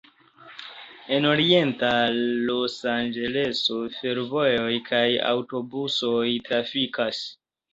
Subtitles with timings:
[1.17, 1.91] En Orienta
[2.47, 7.23] Losanĝeleso fervojoj kaj aŭtobusoj trafikas.